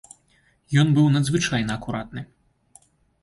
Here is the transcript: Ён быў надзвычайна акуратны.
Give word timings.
Ён 0.83 0.87
быў 0.95 1.09
надзвычайна 1.17 1.71
акуратны. 1.79 2.21